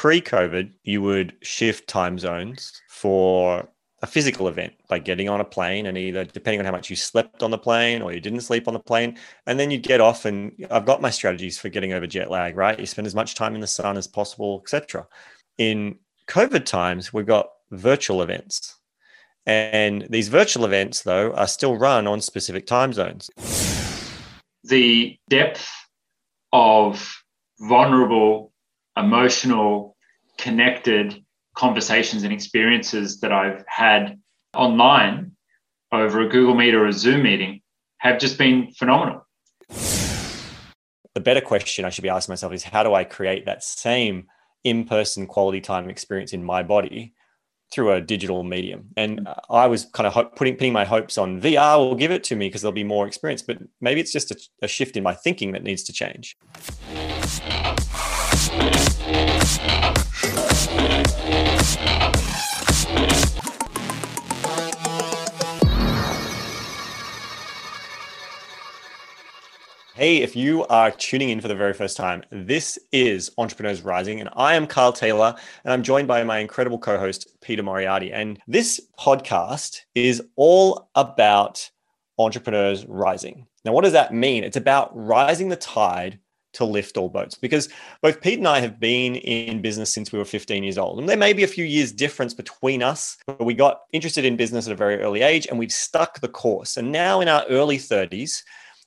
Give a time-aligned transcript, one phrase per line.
[0.00, 3.68] pre COVID, you would shift time zones for
[4.00, 6.96] a physical event, like getting on a plane and either depending on how much you
[6.96, 9.18] slept on the plane or you didn't sleep on the plane.
[9.46, 12.56] And then you'd get off and I've got my strategies for getting over jet lag,
[12.56, 12.80] right?
[12.80, 15.06] You spend as much time in the sun as possible, etc.
[15.58, 15.98] In
[16.28, 18.78] COVID times, we've got virtual events.
[19.44, 23.28] And these virtual events, though, are still run on specific time zones.
[24.64, 25.70] The depth
[26.54, 27.22] of
[27.58, 28.54] vulnerable,
[28.96, 29.89] emotional,
[30.40, 31.22] connected
[31.54, 34.18] conversations and experiences that I've had
[34.54, 35.32] online
[35.92, 37.60] over a Google Meet or a Zoom meeting
[37.98, 39.26] have just been phenomenal.
[41.14, 44.28] The better question I should be asking myself is how do I create that same
[44.64, 47.14] in person quality time experience in my body
[47.72, 48.88] through a digital medium?
[48.96, 52.36] And I was kind of putting, putting my hopes on VR will give it to
[52.36, 55.14] me because there'll be more experience, but maybe it's just a, a shift in my
[55.14, 56.38] thinking that needs to change.
[70.00, 74.18] Hey, if you are tuning in for the very first time, this is Entrepreneurs Rising,
[74.18, 78.10] and I am Carl Taylor, and I'm joined by my incredible co host, Peter Moriarty.
[78.10, 81.70] And this podcast is all about
[82.18, 83.46] entrepreneurs rising.
[83.66, 84.42] Now, what does that mean?
[84.42, 86.18] It's about rising the tide
[86.54, 87.68] to lift all boats because
[88.00, 90.98] both Pete and I have been in business since we were 15 years old.
[90.98, 94.36] And there may be a few years difference between us, but we got interested in
[94.36, 96.78] business at a very early age and we've stuck the course.
[96.78, 98.42] And now in our early 30s,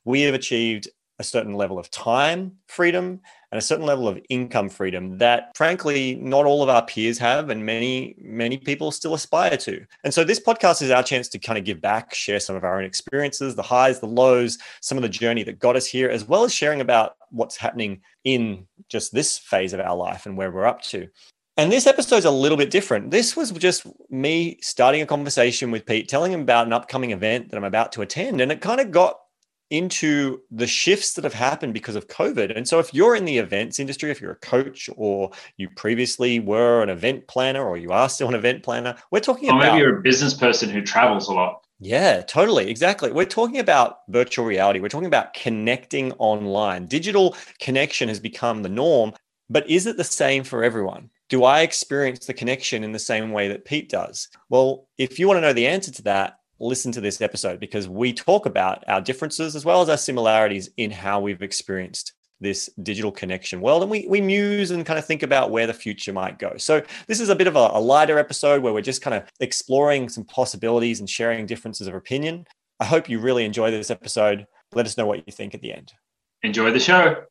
[0.06, 0.90] we have achieved
[1.24, 3.22] a certain level of time freedom
[3.52, 7.50] and a certain level of income freedom that frankly not all of our peers have
[7.50, 11.40] and many many people still aspire to and so this podcast is our chance to
[11.40, 14.98] kind of give back share some of our own experiences the highs the lows some
[14.98, 18.68] of the journey that got us here as well as sharing about what's happening in
[18.90, 21.08] just this phase of our life and where we're up to
[21.56, 23.12] and this episode's a little bit different.
[23.12, 27.52] This was just me starting a conversation with Pete, telling him about an upcoming event
[27.52, 28.42] that I'm about to attend.
[28.42, 29.20] And it kind of got
[29.70, 32.56] into the shifts that have happened because of COVID.
[32.56, 36.40] And so, if you're in the events industry, if you're a coach or you previously
[36.40, 39.74] were an event planner or you are still an event planner, we're talking or about.
[39.74, 41.62] maybe you're a business person who travels a lot.
[41.80, 42.70] Yeah, totally.
[42.70, 43.12] Exactly.
[43.12, 44.80] We're talking about virtual reality.
[44.80, 46.86] We're talking about connecting online.
[46.86, 49.14] Digital connection has become the norm,
[49.50, 51.10] but is it the same for everyone?
[51.28, 54.30] Do I experience the connection in the same way that Pete does?
[54.50, 57.88] Well, if you want to know the answer to that, listen to this episode because
[57.88, 62.70] we talk about our differences as well as our similarities in how we've experienced this
[62.82, 63.82] digital connection world.
[63.82, 66.54] And we, we muse and kind of think about where the future might go.
[66.58, 69.24] So this is a bit of a, a lighter episode where we're just kind of
[69.40, 72.46] exploring some possibilities and sharing differences of opinion.
[72.80, 74.46] I hope you really enjoy this episode.
[74.74, 75.94] Let us know what you think at the end.
[76.42, 77.24] Enjoy the show.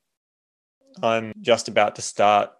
[1.03, 2.51] I'm just about to start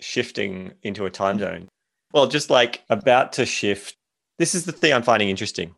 [0.00, 1.68] shifting into a time zone.
[2.14, 3.98] Well just like about to shift
[4.38, 5.74] this is the thing i'm finding interesting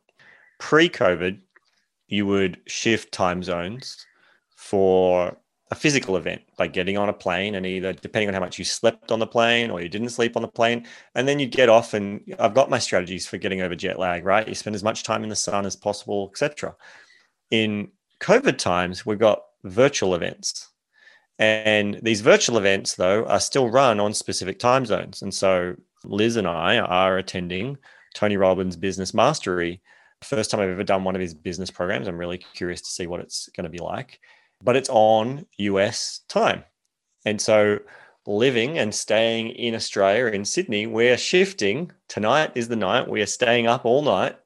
[0.60, 1.40] pre-COVID,
[2.06, 4.06] you would shift time zones
[4.54, 5.36] for
[5.72, 8.64] a physical event, like getting on a plane and either depending on how much you
[8.64, 10.86] slept on the plane or you didn't sleep on the plane.
[11.14, 14.24] And then you'd get off and I've got my strategies for getting over jet lag,
[14.24, 14.46] right?
[14.46, 16.74] You spend as much time in the sun as possible, etc.
[17.50, 17.90] In
[18.20, 20.68] COVID times, we've got virtual events.
[21.38, 25.22] And these virtual events, though, are still run on specific time zones.
[25.22, 27.78] And so Liz and I are attending
[28.14, 29.80] Tony Robbins Business Mastery
[30.22, 32.06] First time I've ever done one of his business programs.
[32.06, 34.20] I'm really curious to see what it's going to be like.
[34.62, 36.64] But it's on US time.
[37.24, 37.78] And so
[38.26, 41.90] living and staying in Australia, in Sydney, we're shifting.
[42.08, 43.08] Tonight is the night.
[43.08, 44.36] We are staying up all night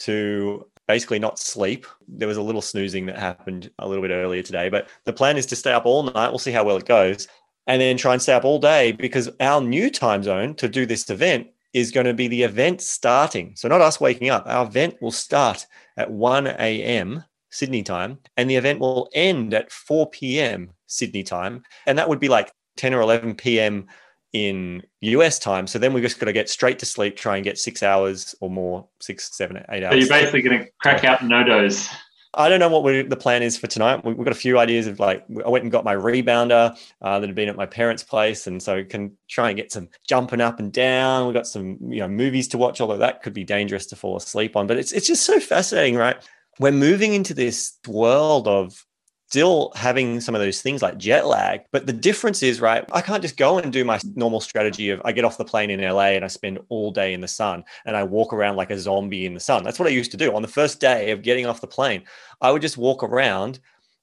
[0.00, 1.86] to basically not sleep.
[2.06, 5.36] There was a little snoozing that happened a little bit earlier today, but the plan
[5.36, 6.28] is to stay up all night.
[6.28, 7.26] We'll see how well it goes.
[7.66, 10.86] And then try and stay up all day because our new time zone to do
[10.86, 13.52] this event is going to be the event starting.
[13.54, 14.44] So, not us waking up.
[14.46, 15.66] Our event will start
[15.98, 17.22] at 1 a.m.
[17.50, 20.70] Sydney time, and the event will end at 4 p.m.
[20.86, 21.62] Sydney time.
[21.86, 23.88] And that would be like 10 or 11 p.m.
[24.32, 25.66] in US time.
[25.66, 28.34] So then we just got to get straight to sleep, try and get six hours
[28.40, 29.92] or more, six, seven, eight hours.
[29.92, 31.94] So you're basically going to crack out no NoDoz.
[32.36, 34.04] I don't know what the plan is for tonight.
[34.04, 37.26] We've got a few ideas of like, I went and got my rebounder uh, that
[37.26, 38.46] had been at my parents' place.
[38.46, 41.26] And so can try and get some jumping up and down.
[41.26, 44.16] We've got some, you know, movies to watch, although that could be dangerous to fall
[44.16, 44.66] asleep on.
[44.66, 46.16] But it's, it's just so fascinating, right?
[46.58, 48.85] We're moving into this world of
[49.28, 51.62] still having some of those things like jet lag.
[51.72, 55.02] But the difference is, right, I can't just go and do my normal strategy of
[55.04, 57.64] I get off the plane in LA and I spend all day in the sun
[57.84, 59.64] and I walk around like a zombie in the sun.
[59.64, 62.04] That's what I used to do on the first day of getting off the plane.
[62.40, 63.58] I would just walk around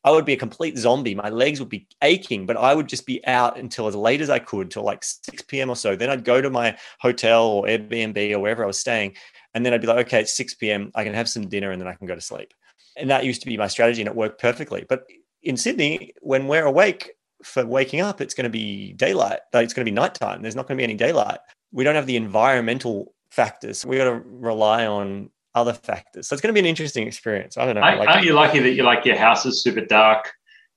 [0.05, 1.15] I would be a complete zombie.
[1.15, 4.29] My legs would be aching, but I would just be out until as late as
[4.29, 5.69] I could, till like 6 p.m.
[5.69, 5.95] or so.
[5.95, 9.15] Then I'd go to my hotel or Airbnb or wherever I was staying.
[9.53, 10.91] And then I'd be like, okay, it's 6 p.m.
[10.93, 12.53] I can have some dinner and then I can go to sleep.
[12.95, 14.85] And that used to be my strategy and it worked perfectly.
[14.87, 15.05] But
[15.41, 17.11] in Sydney, when we're awake
[17.43, 19.39] for waking up, it's going to be daylight.
[19.53, 20.41] It's going to be nighttime.
[20.41, 21.39] There's not going to be any daylight.
[21.71, 23.85] We don't have the environmental factors.
[23.85, 26.27] We got to rely on other factors.
[26.27, 27.57] So it's going to be an interesting experience.
[27.57, 27.81] I don't know.
[27.81, 30.31] Like, aren't you lucky that you like your house is super dark?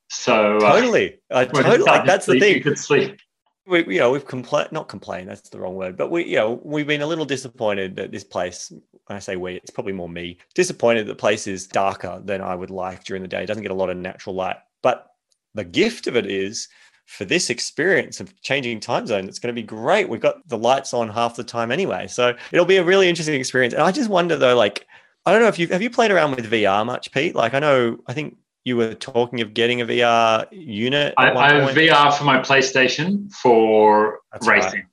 [0.09, 1.79] So uh, totally, uh, totally.
[1.79, 2.57] Like, that's the thing.
[2.57, 3.19] You could sleep.
[3.67, 6.61] We, you know, we've complained, not complained, that's the wrong word, but we, you know,
[6.63, 8.71] we've been a little disappointed that this place,
[9.07, 12.41] when I say we, it's probably more me, disappointed that the place is darker than
[12.41, 13.43] I would like during the day.
[13.43, 14.57] It doesn't get a lot of natural light.
[14.83, 15.07] But
[15.55, 16.69] the gift of it is
[17.07, 20.09] for this experience of changing time zone, it's going to be great.
[20.09, 22.07] We've got the lights on half the time anyway.
[22.09, 23.75] So it'll be a really interesting experience.
[23.75, 24.87] And I just wonder though, like,
[25.25, 27.35] I don't know if you have you played around with VR much, Pete?
[27.35, 28.37] Like I know I think
[28.67, 31.15] you were talking of getting a VR unit.
[31.17, 34.73] I, I have VR for my PlayStation for That's racing.
[34.73, 34.85] Right.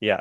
[0.00, 0.20] Yeah.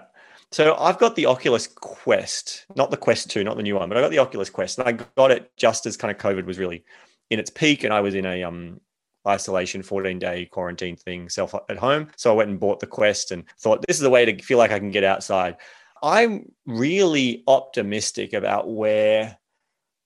[0.51, 3.97] So I've got the Oculus Quest, not the Quest 2, not the new one, but
[3.97, 6.59] I got the Oculus Quest and I got it just as kind of COVID was
[6.59, 6.85] really
[7.31, 8.79] in its peak and I was in a um
[9.27, 13.29] isolation 14 day quarantine thing self at home so i went and bought the quest
[13.29, 15.57] and thought this is a way to feel like i can get outside
[16.01, 19.37] i'm really optimistic about where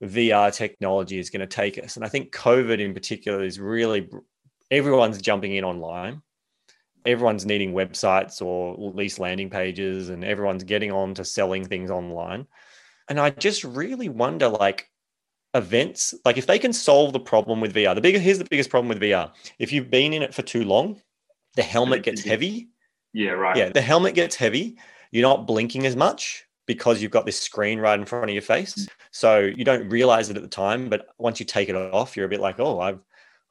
[0.03, 4.09] vr technology is going to take us and i think covid in particular is really
[4.71, 6.21] everyone's jumping in online
[7.05, 11.89] everyone's needing websites or at least landing pages and everyone's getting on to selling things
[11.89, 12.45] online
[13.09, 14.89] and i just really wonder like
[15.55, 18.69] events like if they can solve the problem with VR, the bigger here's the biggest
[18.69, 19.31] problem with VR.
[19.57, 21.01] If you've been in it for too long,
[21.55, 22.67] the helmet gets heavy.
[23.13, 23.55] Yeah, right.
[23.55, 24.77] Yeah, the helmet gets heavy.
[25.11, 28.41] You're not blinking as much because you've got this screen right in front of your
[28.41, 28.73] face.
[28.75, 28.87] Mm.
[29.11, 32.25] So you don't realize it at the time, but once you take it off, you're
[32.25, 32.99] a bit like, oh, I've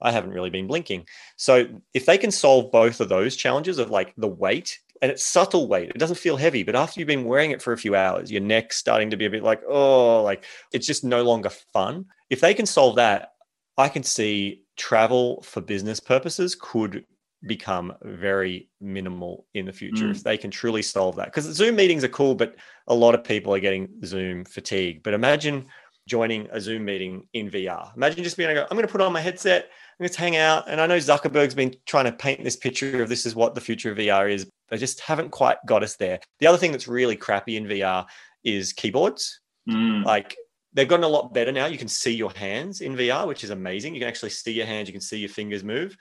[0.02, 1.06] I haven't really been blinking.
[1.36, 5.22] So if they can solve both of those challenges of like the weight and it's
[5.22, 5.90] subtle weight.
[5.90, 8.40] It doesn't feel heavy, but after you've been wearing it for a few hours, your
[8.40, 12.06] neck's starting to be a bit like, oh, like it's just no longer fun.
[12.30, 13.32] If they can solve that,
[13.76, 17.04] I can see travel for business purposes could
[17.46, 20.10] become very minimal in the future mm.
[20.10, 21.26] if they can truly solve that.
[21.26, 22.56] Because Zoom meetings are cool, but
[22.88, 25.02] a lot of people are getting Zoom fatigue.
[25.02, 25.66] But imagine
[26.06, 27.94] joining a Zoom meeting in VR.
[27.96, 30.36] Imagine just being like, I'm going to put on my headset, I'm going to hang
[30.36, 30.68] out.
[30.68, 33.60] And I know Zuckerberg's been trying to paint this picture of this is what the
[33.60, 34.46] future of VR is.
[34.68, 36.20] They just haven't quite got us there.
[36.40, 38.06] The other thing that's really crappy in VR
[38.42, 39.40] is keyboards.
[39.68, 40.04] Mm.
[40.04, 40.36] Like
[40.72, 41.66] they've gotten a lot better now.
[41.66, 43.94] You can see your hands in VR, which is amazing.
[43.94, 45.96] You can actually see your hands, you can see your fingers move.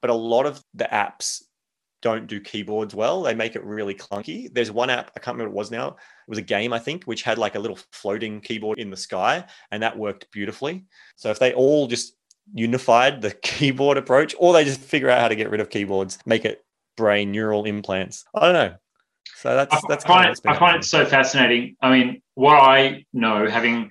[0.00, 1.42] But a lot of the apps
[2.02, 3.22] don't do keyboards well.
[3.22, 4.52] They make it really clunky.
[4.52, 5.88] There's one app, I can't remember what it was now.
[5.88, 8.96] It was a game, I think, which had like a little floating keyboard in the
[8.96, 10.84] sky, and that worked beautifully.
[11.16, 12.14] So if they all just
[12.54, 16.18] unified the keyboard approach, or they just figure out how to get rid of keyboards,
[16.26, 16.64] make it
[16.96, 18.24] brain neural implants.
[18.34, 18.74] I don't know.
[19.36, 21.76] So that's I, that's find, it, I find it so fascinating.
[21.82, 23.90] I mean, what I know, having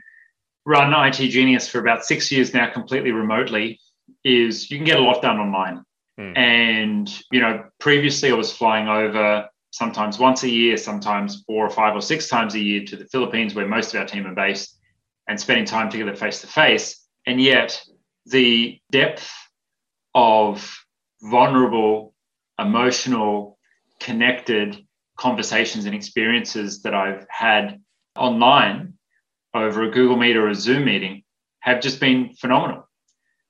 [0.66, 3.80] run IT Genius for about six years now, completely remotely,
[4.24, 5.84] is you can get a lot done online.
[6.17, 6.38] Hmm.
[6.38, 11.69] And you know, previously I was flying over sometimes once a year, sometimes four or
[11.69, 14.35] five or six times a year to the Philippines, where most of our team are
[14.35, 14.79] based,
[15.27, 17.06] and spending time together face to face.
[17.27, 17.81] And yet,
[18.25, 19.29] the depth
[20.13, 20.77] of
[21.21, 22.13] vulnerable,
[22.57, 23.57] emotional,
[24.00, 24.85] connected
[25.18, 27.81] conversations and experiences that I've had
[28.18, 28.94] online
[29.54, 31.23] over a Google Meet or a Zoom meeting
[31.59, 32.87] have just been phenomenal.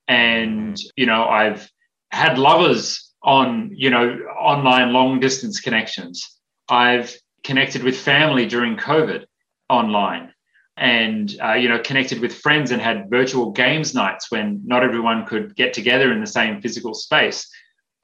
[0.08, 1.68] And, you know, I've
[2.16, 6.38] had lovers on, you know, online long distance connections.
[6.68, 9.24] I've connected with family during COVID
[9.68, 10.32] online
[10.76, 15.24] and uh, you know connected with friends and had virtual games nights when not everyone
[15.24, 17.48] could get together in the same physical space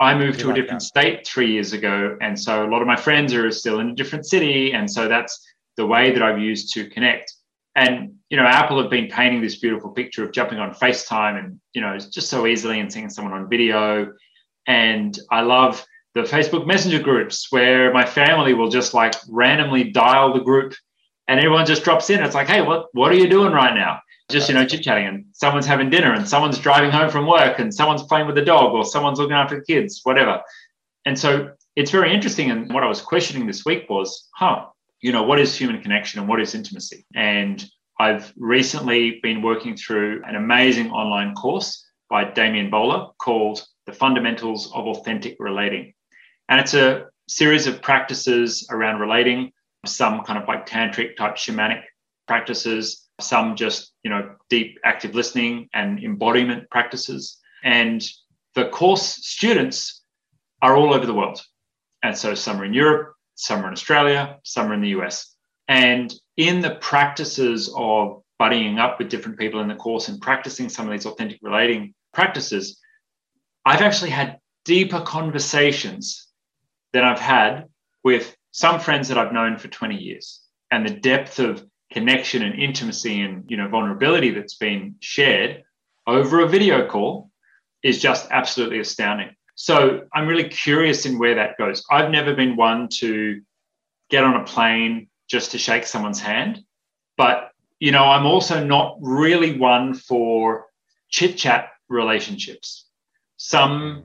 [0.01, 0.87] i moved to a different that.
[0.87, 3.95] state three years ago and so a lot of my friends are still in a
[3.95, 7.35] different city and so that's the way that i've used to connect
[7.77, 11.61] and you know apple have been painting this beautiful picture of jumping on facetime and
[11.75, 14.13] you know just so easily and seeing someone on video
[14.67, 15.85] and i love
[16.15, 20.75] the facebook messenger groups where my family will just like randomly dial the group
[21.29, 22.23] and everyone just drops in.
[22.23, 24.01] It's like, hey, what what are you doing right now?
[24.31, 27.59] Just you know, chit chatting, and someone's having dinner, and someone's driving home from work,
[27.59, 30.43] and someone's playing with the dog, or someone's looking after the kids, whatever.
[31.05, 32.51] And so it's very interesting.
[32.51, 34.67] And what I was questioning this week was, huh,
[35.01, 37.07] you know, what is human connection and what is intimacy?
[37.15, 37.65] And
[37.99, 44.73] I've recently been working through an amazing online course by Damien Bowler called The Fundamentals
[44.75, 45.95] of Authentic Relating.
[46.49, 49.53] And it's a series of practices around relating
[49.87, 51.83] some kind of like tantric type shamanic
[52.27, 57.39] practices, some just, you know, deep active listening and embodiment practices.
[57.65, 58.05] And
[58.55, 60.03] the course students
[60.61, 61.41] are all over the world.
[62.03, 65.32] And so some are in Europe, some are in Australia, some are in the US.
[65.73, 70.69] And in the practices of buddying up with different people in the course and practicing
[70.69, 72.79] some of these authentic relating practices,
[73.65, 76.29] I've actually had deeper conversations
[76.93, 77.69] than I've had
[78.05, 80.43] with some friends that I've known for 20 years.
[80.71, 85.63] And the depth of connection and intimacy and you know vulnerability that's been shared
[86.07, 87.31] over a video call
[87.83, 89.31] is just absolutely astounding.
[89.55, 91.83] So I'm really curious in where that goes.
[91.91, 93.41] I've never been one to
[94.11, 96.63] get on a plane just to shake someone's hand,
[97.17, 100.67] but you know, I'm also not really one for
[101.09, 102.87] chit chat relationships.
[103.39, 104.05] Some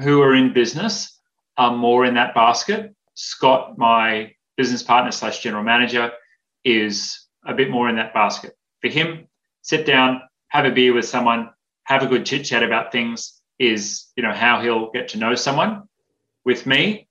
[0.00, 0.04] mm.
[0.04, 1.20] who are in business
[1.56, 2.94] are more in that basket.
[3.14, 6.10] Scott, my business partner slash general manager,
[6.64, 8.56] is a bit more in that basket.
[8.80, 9.28] For him,
[9.60, 11.50] sit down, have a beer with someone,
[11.84, 15.34] have a good chit chat about things is, you know, how he'll get to know
[15.34, 15.82] someone.
[16.44, 17.08] With me,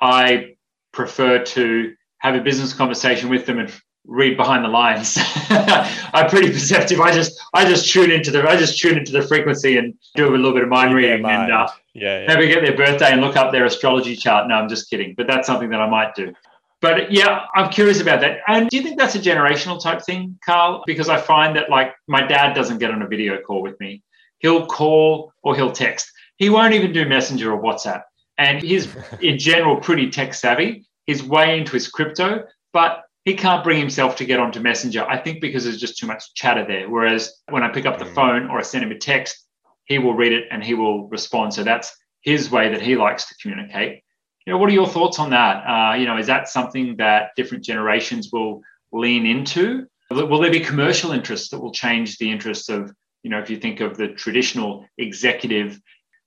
[0.00, 0.56] I
[0.92, 3.72] prefer to have a business conversation with them and
[4.08, 5.18] read behind the lines.
[5.50, 7.00] I'm pretty perceptive.
[7.00, 10.28] I just I just tune into the I just tune into the frequency and do
[10.28, 11.44] a little bit of mind reading mind.
[11.44, 12.26] and uh, yeah, yeah.
[12.26, 14.48] maybe get their birthday and look up their astrology chart.
[14.48, 15.14] No, I'm just kidding.
[15.16, 16.32] But that's something that I might do.
[16.80, 18.38] But yeah, I'm curious about that.
[18.46, 20.84] And do you think that's a generational type thing, Carl?
[20.86, 24.02] Because I find that like my dad doesn't get on a video call with me.
[24.38, 26.10] He'll call or he'll text.
[26.36, 28.02] He won't even do Messenger or WhatsApp.
[28.38, 28.86] And he's
[29.20, 30.86] in general pretty tech savvy.
[31.08, 35.06] He's way into his crypto, but he can't bring himself to get onto Messenger.
[35.08, 36.88] I think because there's just too much chatter there.
[36.88, 38.14] Whereas when I pick up the mm.
[38.14, 39.46] phone or I send him a text,
[39.86, 41.54] he will read it and he will respond.
[41.54, 44.02] So that's his way that he likes to communicate.
[44.46, 45.64] You know, what are your thoughts on that?
[45.66, 48.60] Uh, you know, is that something that different generations will
[48.92, 49.86] lean into?
[50.10, 53.56] Will there be commercial interests that will change the interests of, you know, if you
[53.56, 55.80] think of the traditional executive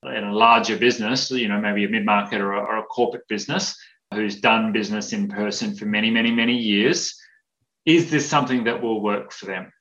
[0.03, 3.75] in a larger business, you know, maybe a mid market or, or a corporate business
[4.13, 7.15] who's done business in person for many, many, many years,
[7.85, 9.71] is this something that will work for them?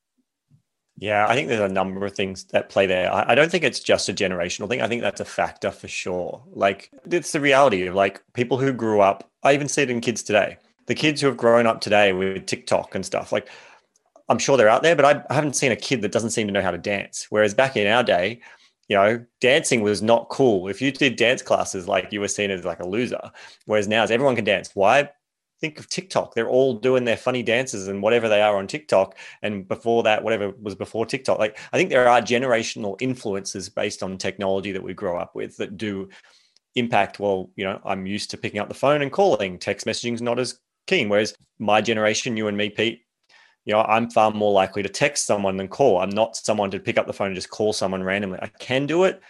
[0.97, 3.13] Yeah, I think there's a number of things that play there.
[3.13, 4.83] I, don't think it's just a generational thing.
[4.83, 6.43] I think that's a factor for sure.
[6.53, 10.03] Like, it's the reality of like people who grew up, I even see it in
[10.03, 10.59] kids today.
[10.87, 13.49] The kids who have grown up today with TikTok and stuff, like,
[14.29, 16.53] I'm sure they're out there, but I, haven't seen a kid that doesn't seem to
[16.53, 17.27] know how to dance.
[17.31, 18.43] Whereas back in our day,
[18.91, 20.69] you know, dancing was not cool.
[20.69, 23.31] If you did dance classes, like you were seen as like a loser.
[23.65, 24.71] Whereas now, as everyone can dance.
[24.75, 25.09] Why?
[25.61, 26.35] think of TikTok.
[26.35, 29.17] They're all doing their funny dances and whatever they are on TikTok.
[29.43, 31.39] And before that, whatever was before TikTok.
[31.39, 35.57] Like I think there are generational influences based on technology that we grow up with
[35.59, 36.09] that do
[36.77, 37.21] impact.
[37.21, 39.59] Well, you know, I'm used to picking up the phone and calling.
[39.59, 41.09] Text messaging is not as keen.
[41.09, 43.03] Whereas my generation, you and me, Pete,
[43.65, 46.01] you know, I'm far more likely to text someone than call.
[46.01, 48.39] I'm not someone to pick up the phone and just call someone randomly.
[48.41, 49.21] I can do it,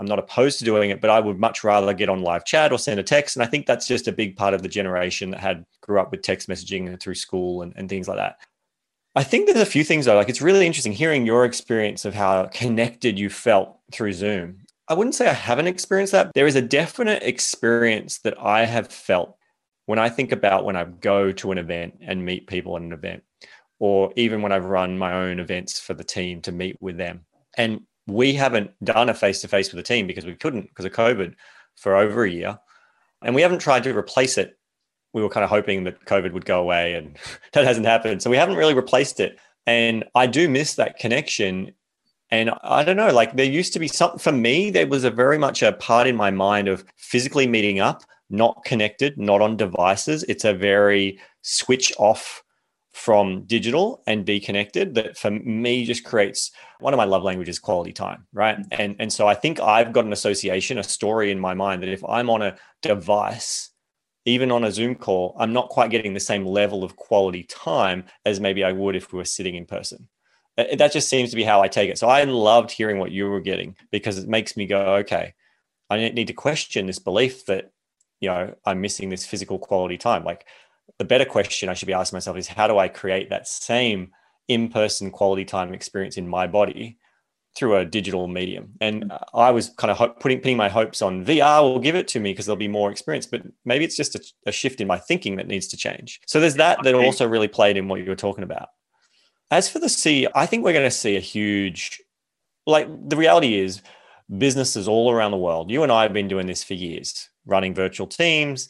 [0.00, 2.72] I'm not opposed to doing it, but I would much rather get on live chat
[2.72, 3.36] or send a text.
[3.36, 6.10] And I think that's just a big part of the generation that had grew up
[6.10, 8.38] with text messaging through school and, and things like that.
[9.14, 10.14] I think there's a few things though.
[10.14, 14.60] Like it's really interesting hearing your experience of how connected you felt through Zoom.
[14.88, 16.32] I wouldn't say I haven't experienced that.
[16.34, 19.36] There is a definite experience that I have felt
[19.84, 22.92] when I think about when I go to an event and meet people at an
[22.94, 23.22] event,
[23.80, 27.24] or even when I've run my own events for the team to meet with them.
[27.56, 30.84] And we haven't done a face to face with the team because we couldn't because
[30.84, 31.34] of COVID
[31.76, 32.58] for over a year.
[33.22, 34.58] And we haven't tried to replace it.
[35.12, 37.18] We were kind of hoping that COVID would go away, and
[37.52, 38.22] that hasn't happened.
[38.22, 39.38] So we haven't really replaced it.
[39.66, 41.72] And I do miss that connection.
[42.30, 45.10] And I don't know, like there used to be something for me, there was a
[45.10, 49.56] very much a part in my mind of physically meeting up, not connected, not on
[49.56, 50.22] devices.
[50.28, 52.44] It's a very switch off
[52.92, 57.58] from digital and be connected that for me just creates one of my love languages
[57.58, 58.58] quality time right?
[58.58, 58.66] Mm.
[58.78, 61.88] And and so i think i've got an association a story in my mind that
[61.88, 63.70] if i'm on a device
[64.24, 68.04] even on a zoom call i'm not quite getting the same level of quality time
[68.24, 70.08] as maybe i would if we were sitting in person.
[70.58, 71.98] Uh, uh, that just seems to be how i take it.
[71.98, 75.34] So i loved hearing what you were getting because it makes me go okay
[75.90, 77.70] i need to question this belief that
[78.20, 80.24] you know i'm missing this physical quality time.
[80.24, 80.46] Like
[80.98, 84.12] the better question I should be asking myself is how do I create that same
[84.48, 86.98] in-person quality time experience in my body
[87.56, 88.72] through a digital medium.
[88.80, 89.24] And mm.
[89.34, 92.20] I was kind of hope, putting putting my hopes on VR will give it to
[92.20, 93.26] me because there'll be more experience.
[93.26, 96.20] But maybe it's just a, a, shift in my thinking that needs to change.
[96.26, 98.68] So there's that that also really played in what you were talking about.
[99.50, 102.00] As for the C, I think we're going to see a huge,
[102.66, 103.82] like the reality is,
[104.38, 105.72] businesses all around the world.
[105.72, 108.68] You and I have been doing this for years, running virtual teams,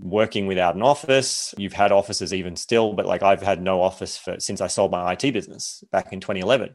[0.00, 1.54] working without an office.
[1.56, 4.90] You've had offices even still, but like I've had no office for since I sold
[4.90, 6.74] my IT business back in 2011.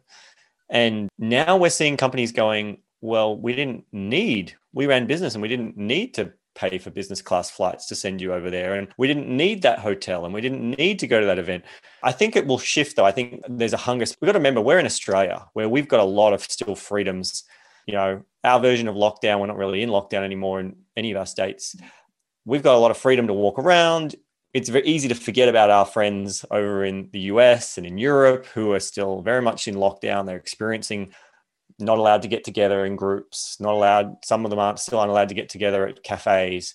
[0.70, 5.48] And now we're seeing companies going, well, we didn't need, we ran business and we
[5.48, 8.76] didn't need to pay for business class flights to send you over there.
[8.76, 11.66] And we didn't need that hotel and we didn't need to go to that event.
[12.02, 13.06] I think it will shift though.
[13.06, 14.06] I think there's a hunger.
[14.20, 17.44] We've got to remember we're in Australia where we've got a lot of still freedoms.
[17.86, 21.18] You know, our version of lockdown, we're not really in lockdown anymore in any of
[21.18, 21.76] our states.
[22.46, 24.16] We've got a lot of freedom to walk around.
[24.54, 28.46] It's very easy to forget about our friends over in the US and in Europe
[28.46, 30.26] who are still very much in lockdown.
[30.26, 31.14] They're experiencing
[31.80, 35.30] not allowed to get together in groups, not allowed, some of them aren't still allowed
[35.30, 36.74] to get together at cafes.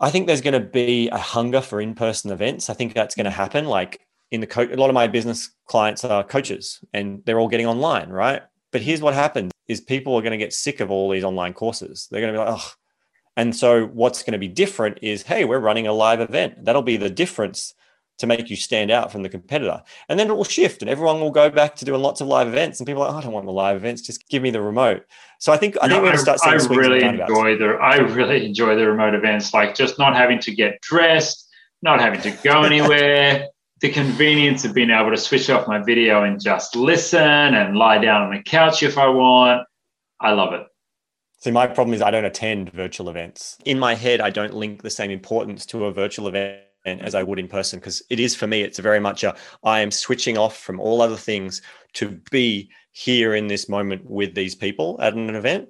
[0.00, 2.68] I think there's going to be a hunger for in person events.
[2.68, 3.66] I think that's going to happen.
[3.66, 7.48] Like in the coach, a lot of my business clients are coaches and they're all
[7.48, 8.42] getting online, right?
[8.72, 11.52] But here's what happens is people are going to get sick of all these online
[11.52, 12.08] courses.
[12.10, 12.72] They're going to be like, oh.
[13.40, 16.62] And so what's going to be different is, hey, we're running a live event.
[16.62, 17.72] That'll be the difference
[18.18, 19.82] to make you stand out from the competitor.
[20.10, 22.48] And then it will shift and everyone will go back to doing lots of live
[22.48, 22.80] events.
[22.80, 24.60] And people are like, oh, I don't want the live events, just give me the
[24.60, 25.06] remote.
[25.38, 27.96] So I think I think we're going to start seeing I really enjoy the I
[27.96, 31.48] really enjoy the remote events, like just not having to get dressed,
[31.80, 33.48] not having to go anywhere.
[33.80, 37.96] the convenience of being able to switch off my video and just listen and lie
[37.96, 39.66] down on the couch if I want.
[40.20, 40.66] I love it.
[41.40, 43.56] See, my problem is I don't attend virtual events.
[43.64, 47.22] In my head, I don't link the same importance to a virtual event as I
[47.22, 50.38] would in person because it is for me it's very much a I am switching
[50.38, 51.60] off from all other things
[51.94, 55.68] to be here in this moment with these people at an event.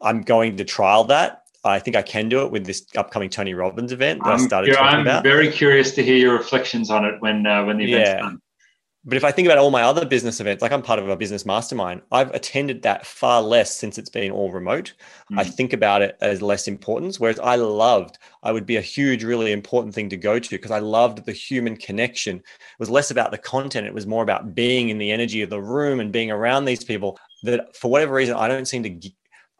[0.00, 1.42] I'm going to trial that.
[1.64, 4.46] I think I can do it with this upcoming Tony Robbins event that I'm, I
[4.46, 5.16] started talking I'm about.
[5.18, 8.20] I'm very curious to hear your reflections on it when uh, when the event's yeah.
[8.20, 8.40] done.
[9.08, 11.16] But if I think about all my other business events, like I'm part of a
[11.16, 14.92] business mastermind, I've attended that far less since it's been all remote.
[15.32, 15.38] Mm.
[15.38, 17.18] I think about it as less importance.
[17.18, 20.70] Whereas I loved, I would be a huge, really important thing to go to because
[20.70, 22.36] I loved the human connection.
[22.36, 22.44] It
[22.78, 25.62] was less about the content, it was more about being in the energy of the
[25.62, 29.10] room and being around these people that for whatever reason, I don't seem to,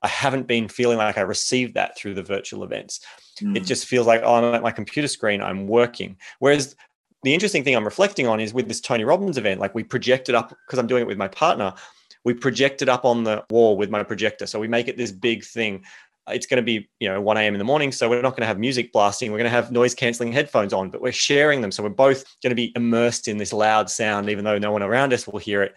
[0.03, 3.01] I haven't been feeling like I received that through the virtual events.
[3.41, 3.57] Mm.
[3.57, 6.19] It just feels like, oh, I'm at my computer screen, I'm working.
[6.39, 6.77] Whereas
[7.23, 10.35] the interesting thing I'm reflecting on is with this Tony Robbins event, like we projected
[10.35, 11.75] up because I'm doing it with my partner,
[12.25, 14.47] we project it up on the wall with my projector.
[14.47, 15.85] So we make it this big thing.
[16.29, 17.55] It's going to be, you know, 1 a.m.
[17.55, 17.91] in the morning.
[17.91, 19.33] So we're not going to have music blasting.
[19.33, 21.73] We're going to have noise canceling headphones on, but we're sharing them.
[21.73, 24.83] So we're both going to be immersed in this loud sound, even though no one
[24.83, 25.75] around us will hear it.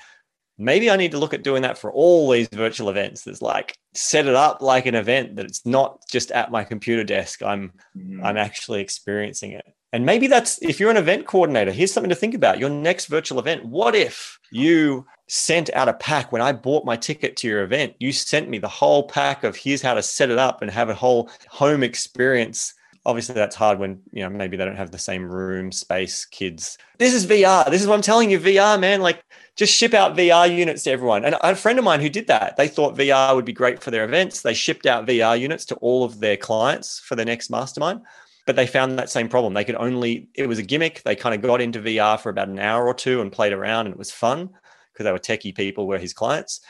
[0.61, 3.23] Maybe I need to look at doing that for all these virtual events.
[3.23, 7.03] There's like set it up like an event that it's not just at my computer
[7.03, 7.41] desk.
[7.41, 8.23] I'm mm-hmm.
[8.23, 9.65] I'm actually experiencing it.
[9.93, 13.07] And maybe that's if you're an event coordinator, here's something to think about your next
[13.07, 13.65] virtual event.
[13.65, 17.95] What if you sent out a pack when I bought my ticket to your event?
[17.99, 20.89] You sent me the whole pack of here's how to set it up and have
[20.89, 22.73] a whole home experience.
[23.05, 26.25] Obviously, that's hard when you know maybe they don't have the same room space.
[26.25, 27.69] Kids, this is VR.
[27.69, 29.01] This is what I'm telling you, VR, man.
[29.01, 29.23] Like,
[29.55, 31.25] just ship out VR units to everyone.
[31.25, 33.89] And a friend of mine who did that, they thought VR would be great for
[33.89, 34.41] their events.
[34.41, 38.01] They shipped out VR units to all of their clients for their next mastermind
[38.45, 39.53] but they found that same problem.
[39.53, 41.03] They could only, it was a gimmick.
[41.03, 43.85] They kind of got into VR for about an hour or two and played around,
[43.85, 44.49] and it was fun
[44.91, 46.61] because they were techie people, were his clients,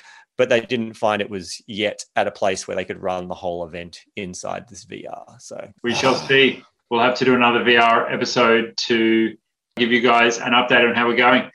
[0.41, 3.35] but they didn't find it was yet at a place where they could run the
[3.35, 5.39] whole event inside this VR.
[5.39, 6.63] So we shall see.
[6.89, 9.37] We'll have to do another VR episode to
[9.75, 11.51] give you guys an update on how we're going.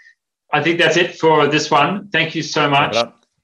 [0.52, 2.10] I think that's it for this one.
[2.10, 2.96] Thank you so much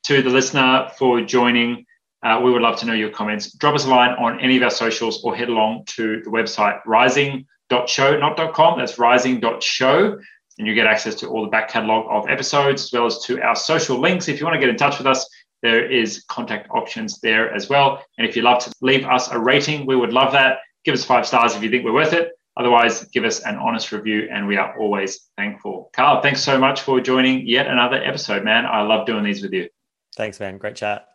[0.04, 1.86] to the listener for joining.
[2.22, 3.52] Uh, we would love to know your comments.
[3.52, 6.78] Drop us a line on any of our socials or head along to the website
[6.86, 10.20] rising.show, not .com, that's rising.show.
[10.62, 13.42] And you get access to all the back catalogue of episodes as well as to
[13.42, 14.28] our social links.
[14.28, 15.28] If you want to get in touch with us,
[15.60, 18.00] there is contact options there as well.
[18.16, 20.58] And if you'd love to leave us a rating, we would love that.
[20.84, 22.30] Give us five stars if you think we're worth it.
[22.56, 25.90] Otherwise, give us an honest review, and we are always thankful.
[25.94, 28.64] Carl, thanks so much for joining yet another episode, man.
[28.64, 29.68] I love doing these with you.
[30.14, 30.58] Thanks, man.
[30.58, 31.11] Great chat.